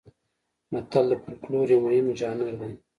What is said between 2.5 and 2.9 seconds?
دی